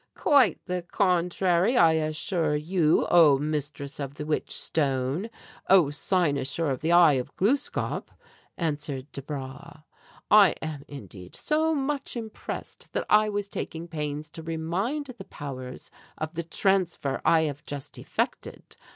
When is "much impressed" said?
11.75-12.93